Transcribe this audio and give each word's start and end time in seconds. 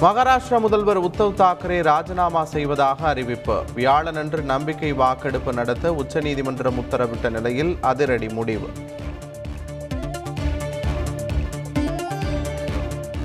மகாராஷ்டிரா 0.00 0.58
முதல்வர் 0.58 1.00
உத்தவ் 1.00 1.34
தாக்கரே 1.36 1.82
ராஜினாமா 1.82 2.44
செய்வதாக 2.44 3.08
அறிவிப்பு. 3.08 3.64
வியாழனன்று 3.76 4.42
நம்பிக்கை 4.42 4.92
வாக்கெடுப்பு 4.92 5.52
நடத்த 5.52 5.92
உச்சநீதிமன்றம் 5.92 6.78
உத்தரவிட்ட 6.80 7.30
நிலையில் 7.30 7.76
அதிரடி 7.80 8.28
முடிவு. 8.28 8.68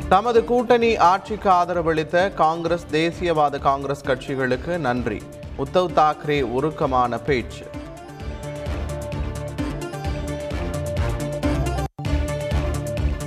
தமது 0.09 0.43
கூட்டணி 0.43 0.97
ஆட்சிக்கு 0.97 1.49
ஆதரவளித்த 1.49 2.33
காங்கிரஸ் 2.33 2.85
தேசியவாத 2.91 3.59
காங்கிரஸ் 3.59 4.05
கட்சிகளுக்கு 4.05 4.77
நன்றி. 4.77 5.21
உத்தவ் 5.57 5.93
தாக்கரே 5.95 6.41
உருக்கமான 6.41 7.17
பேச்சு. 7.17 7.65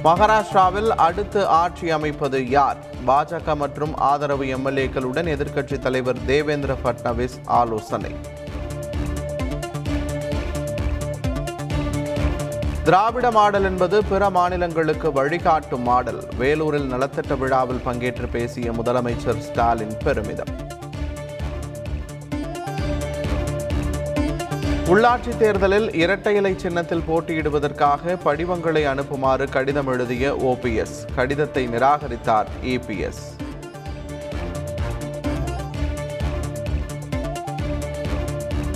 மகாராஷ்டிராவில் 0.05 0.89
அடுத்து 0.89 1.47
ஆட்சி 1.47 1.91
அமைப்பது 1.91 2.49
யார்? 2.49 2.77
பாஜக 3.07 3.57
மற்றும் 3.57 3.97
ஆதரவு 3.97 4.45
எம்எல்ஏக்களுடன் 4.45 5.29
எதிர்க்கட்சித் 5.35 5.79
தலைவர் 5.79 6.25
தேவேந்திர 6.25 6.77
பட்னவிஸ் 6.85 7.39
ஆலோசனை. 7.45 8.15
திராவிட 12.85 13.31
மாடல் 13.31 13.65
என்பது 13.65 14.05
பிற 14.05 14.31
மாநிலங்களுக்கு 14.31 15.13
வழிகாட்டும் 15.13 15.83
மாடல். 15.83 16.29
வேலூரில் 16.39 16.93
நலத்திட்ட 16.93 17.39
விழாவில் 17.39 17.83
பங்கேற்று 17.87 18.29
பேசிய 18.33 18.71
முதலமைச்சர் 18.71 19.39
ஸ்டாலின் 19.39 19.97
பெருமிதம். 20.05 20.68
உள்ளாட்சி 24.93 25.37
தேர்தலில் 25.37 25.95
இரட்டை 25.95 26.35
இலை 26.35 26.59
சின்னத்தில் 26.59 27.03
போட்டியிடுவதற்காக 27.09 28.15
படிவங்களை 28.25 28.83
அனுப்புமாறு 28.85 29.49
கடிதம் 29.49 29.87
எழுதிய 29.87 30.31
ஓபிஎஸ் 30.51 30.95
கடிதத்தை 31.15 31.69
நிராகரித்தார் 31.69 32.49
இபிஎஸ் 32.63 33.21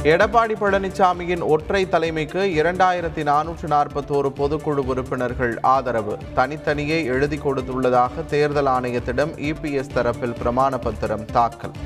எடப்பாடி 0.02 0.54
பழனிசாமியின் 0.60 1.44
ஒற்றை 1.46 1.88
தலைமைக்கு 1.88 2.44
இரண்டாயிரத்தி 2.60 3.24
நானூற்று 3.30 3.68
நாற்பத்தோரு 3.68 4.30
பொதுக்குழு 4.40 4.84
உறுப்பினர்கள் 4.92 5.60
ஆதரவு. 5.60 6.18
தனித்தனியே 6.34 7.04
எழுதி 7.04 7.36
கொடுத்துள்ளதாக 7.36 8.24
தேர்தல் 8.26 8.66
ஆணையத்திடம் 8.66 9.34
இபிஎஸ் 9.50 9.94
தரப்பில் 9.94 10.38
பிரமாண 10.42 10.78
பத்திரம் 10.78 11.24
தாக்கல். 11.24 11.76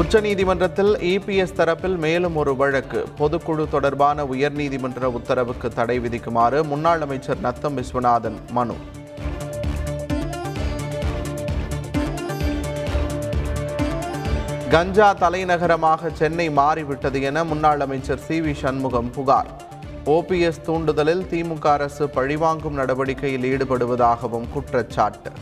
உச்சநீதிமன்றத்தில் 0.00 0.90
இபிஎஸ் 1.10 1.54
தரப்பில் 1.56 1.96
மேலும் 1.96 2.36
ஒரு 2.36 2.56
வழக்கு. 2.56 3.04
பொதுக்குழு 3.18 3.68
தொடர்பான 3.68 4.24
உயர்நீதிமன்ற 4.24 5.04
உத்தரவுக்கு 5.04 5.68
தடை 5.68 6.00
விதிக்குமாறு 6.00 6.62
முன்னாள் 6.62 7.00
அமைச்சர் 7.00 7.40
நத்தம் 7.40 7.76
விஸ்வநாதன் 7.76 8.36
மனு. 8.50 8.76
கஞ்சா 14.70 15.12
தலைநகரமாக 15.12 16.10
சென்னை 16.10 16.50
மாறிவிட்டது 16.50 17.22
என 17.22 17.44
முன்னாள் 17.44 17.80
அமைச்சர் 17.80 18.18
சி 18.18 18.40
வி 18.40 18.54
சண்முகம் 18.54 19.10
புகார். 19.10 19.50
ஓபிஎஸ் 20.04 20.64
தூண்டுதலில் 20.66 21.26
திமுக 21.30 21.66
அரசு 21.66 22.08
பழிவாங்கும் 22.08 22.74
நடவடிக்கையில் 22.74 23.48
ஈடுபடுவதாகவும் 23.52 24.48
குற்றச்சாட்டு. 24.52 25.32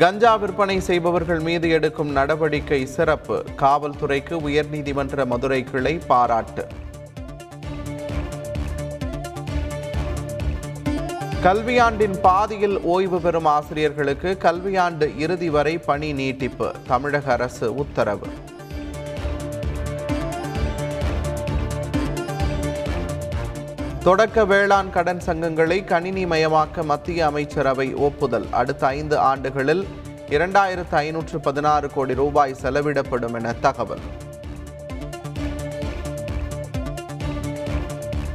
கஞ்சா 0.00 0.36
விற்பனை 0.36 0.80
செய்பவர்கள் 0.80 1.40
மீது 1.40 1.68
எடுக்கும் 1.68 2.10
நடவடிக்கை 2.10 2.86
சிறப்பு. 2.86 3.44
காவல்துறைக்கு 3.56 4.36
உயர்நீதிமன்ற 4.48 5.26
மதுரை 5.26 5.64
கிளை 5.64 5.98
பாராட்டு. 6.06 6.66
கல்வியாண்டின் 11.42 12.16
பாதியில் 12.22 12.80
ஓய்வு 12.80 13.20
பெறும் 13.20 13.44
ஆசிரியர்களுக்கு 13.44 14.38
கல்வியாண்டு 14.42 15.18
இறுதி 15.18 15.50
வரை 15.50 15.78
பணி 15.78 16.12
நீட்டிப்பு. 16.12 16.74
தமிழக 16.86 17.32
அரசு 17.32 17.74
உத்தரவு. 17.74 18.26
தொடக்க 24.04 24.44
வேளாண் 24.44 24.90
கடன் 24.90 25.20
சங்கங்களை 25.26 25.84
கணினி 25.84 26.24
மயமாக்க 26.24 26.84
மத்திய 26.84 27.26
அமைச்சரவை 27.26 27.94
ஒப்புதல். 27.94 28.46
அடுத்த 28.50 28.86
ஐந்து 28.86 29.18
ஆண்டுகளில் 29.18 29.86
இரண்டாயிரத்து 30.28 30.94
ஐநூற்று 30.94 31.40
பதினாறு 31.40 31.90
கோடி 31.90 32.14
ரூபாய் 32.14 32.56
செலவிடப்படும் 32.62 33.34
என 33.34 33.52
தகவல். 33.52 33.98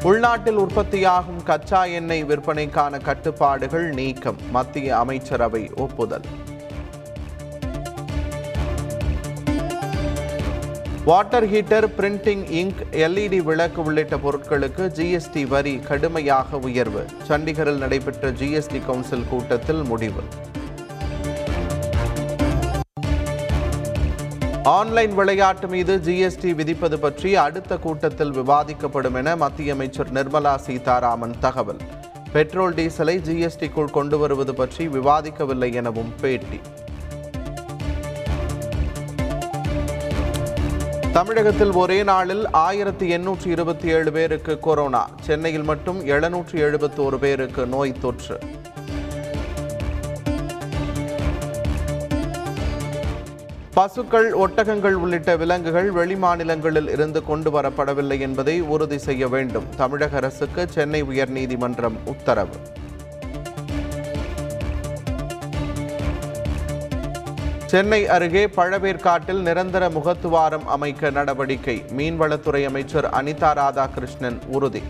உள்நாட்டில் 0.03 0.55
உற்பத்தியாகும் 0.55 1.43
கச்சா 1.43 1.85
எண்ணெய் 1.85 2.25
விற்பனைக்கான 2.25 3.01
கட்டுப்பாடுகள் 3.01 3.89
நீக்கம் 3.89 4.37
மத்திய 4.51 4.97
அமைச்சரவை 4.97 5.71
ஒப்புதல். 5.75 6.25
Water 11.05 11.51
heater 11.51 11.87
printing 11.97 12.43
ink 12.51 12.85
LED 12.91 13.37
விளக்கு 13.37 13.83
உள்ளிட்ட 13.83 14.15
பொருட்களுக்கு 14.15 14.87
ஜிஎஸ்டி 14.95 15.47
வரி 15.47 15.79
கடுமையாக 15.79 16.57
உயர்வு. 16.57 17.05
சண்டிகரில் 17.27 17.77
நடைபெற்ற 17.77 18.31
ஜிஎஸ்டி 18.31 18.85
கவுன்சில் 18.85 19.25
கூட்டத்தில் 19.29 19.83
முடிவு. 19.83 20.21
ஆன்லைன் 24.63 25.15
விளையாட்டு 25.15 25.67
மீது 25.67 26.01
ஜிஎஸ்டி 26.05 26.55
விதிப்பது 26.55 26.99
பற்றி 26.99 27.35
அடுத்த 27.35 27.77
கூட்டத்தில் 27.77 28.31
விவாதிக்கப்படும் 28.31 29.15
என 29.15 29.35
மத்திய 29.35 29.73
அமைச்சர் 29.73 30.13
நிர்மலா 30.13 30.55
சீதாராமன் 30.55 31.35
தகவல். 31.39 31.81
பெட்ரோல் 32.31 32.73
டீசலை 32.73 33.21
ஜிஎஸ்டிக்குள் 33.27 33.91
கொண்டு 33.91 34.17
வருவது 34.17 34.55
பற்றி 34.55 34.87
விவாதிக்கவில்லை 34.87 35.73
எனவும் 35.73 36.13
பேட்டி. 36.21 36.59
தமிழகத்தில் 41.15 41.71
ஒரே 41.71 42.03
நாளில் 42.03 42.49
ஆயிரத்தி 42.51 43.17
எண்ணூற்றி 43.17 43.47
இருபத்தி 43.47 43.87
ஏழு 43.87 44.11
பேருக்கு 44.11 44.59
கொரோனா. 44.59 45.09
சென்னையில் 45.21 45.63
மட்டும் 45.63 46.05
எழுநூற்றி 46.05 46.51
எழுபத்தோரு 46.51 47.17
பேருக்கு 47.17 47.65
நோய் 47.65 47.93
தொற்று. 48.01 48.39
பசுக்கள் 53.73 54.33
ஒட்டகங்கள் 54.33 54.93
உள்ளிட்ட 54.93 55.35
விலங்குகள் 55.35 55.93
வெளிமாநிலங்களில் 55.93 56.89
இருந்து 56.89 57.23
கொண்டு 57.23 57.61
வரப்படவில்லை 57.61 58.19
என்பதை 58.19 58.61
உறுதி 58.61 58.97
செய்ய 58.97 59.27
வேண்டும். 59.27 59.63
தமிழக 59.77 60.15
அரசுக்கு 60.15 60.67
சென்னை 60.67 61.03
உயர்நீதிமன்றம் 61.03 61.97
உத்தரவு. 62.05 62.55
சென்னை 67.65 68.07
அருகே 68.07 68.45
பழவேற்காட்டில் 68.47 69.41
நிரந்தர 69.41 69.89
முகத்துவாரம் 69.89 70.63
அமைக்க 70.65 71.09
நடவடிக்கை. 71.09 71.83
மீன்வளத்துறை 71.97 72.65
அமைச்சர் 72.65 73.09
அனிதா 73.09 73.51
ராதாகிருஷ்ணன் 73.53 74.37
உறுதி. 74.47 74.81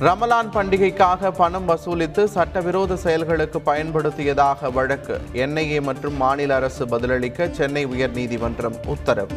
ரமலான் 0.00 0.50
பண்டிகைக்காக 0.54 1.32
பணம் 1.36 1.68
வசூலித்து 1.68 2.24
சட்டவிரோத 2.24 2.96
செயல்களுக்கு 2.96 3.60
பயன்படுத்தியதாக 3.66 4.72
வழக்கு. 4.72 5.20
என்ஐஏ 5.32 5.80
மற்றும் 5.80 6.16
மாநில 6.16 6.54
அரசு 6.54 6.86
பதிலளிக்க 6.86 7.48
சென்னை 7.48 7.86
உயர்நீதிமன்றம் 7.86 8.86
உத்தரவு. 8.86 9.34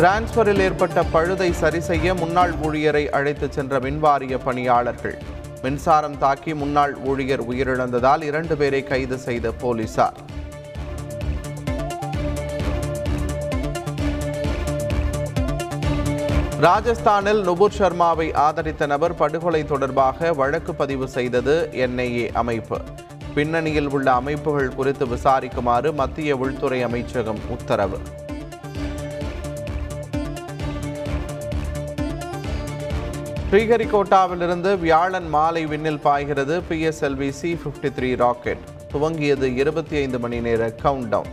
டிரான்ஸ்பரில் 0.00 0.58
ஏற்பட்ட 0.58 1.04
பழுதை 1.12 1.50
சரி 1.50 1.80
செய்ய 1.80 2.14
முன்னாள் 2.14 2.52
ஊழியரை 2.52 3.08
அழைத்துச் 3.08 3.52
சென்ற 3.52 3.78
மின்வாரிய 3.78 4.38
பணியாளர்கள். 4.44 5.18
மின்சாரம் 5.62 6.18
தாக்கி 6.18 6.54
முன்னாள் 6.54 6.94
ஊழியர் 6.94 7.42
உயிரிழந்ததால் 7.50 8.22
இரண்டு 8.22 8.56
பேரை 8.56 8.84
கைது 8.84 9.18
செய்த 9.18 9.50
போலீசார். 9.50 10.16
ராஜஸ்தானில் 16.60 17.42
நுபுர் 17.42 17.76
சர்மாவை 17.78 18.34
ஆதரித்த 18.34 18.86
நபர் 18.86 19.14
படுகொலை 19.14 19.64
தொடர்பாக 19.64 20.32
வழக்கு 20.32 20.74
பதிவு 20.74 21.08
செய்தது 21.08 21.68
என்ஐஏ 21.72 22.32
அமைப்பு. 22.32 22.80
பின்னணியில் 23.34 23.90
உள்ள 23.90 24.12
அமைப்புகள் 24.12 24.74
குறித்து 24.74 25.06
விசாரிக்குமாறு 25.06 25.92
மத்திய 25.92 26.36
உள்துறை 26.36 26.82
அமைச்சகம் 26.82 27.38
உத்தரவு. 27.48 27.98
ஸ்ரீஹரிகோட்டாவிலிருந்து 33.52 34.72
வியாழன் 34.78 35.28
மாலை 35.28 35.62
விண்ணில் 35.66 35.98
பாய்கிறது. 36.04 36.54
PSLV 36.68 37.28
C 37.38 37.50
fifty 37.62 37.88
three 37.96 38.10
rocket 38.16 38.62
துவங்கியது 38.92 39.46
இருபத்தி 39.62 39.96
ஐந்து 39.96 40.18
மணி 40.18 40.38
நேர 40.40 40.68
கவுண்ட் 40.82 41.08
டவுன் 41.14 41.32